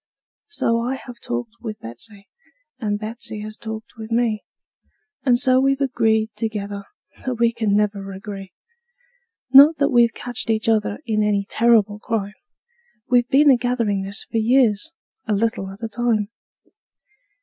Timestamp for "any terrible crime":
11.21-12.33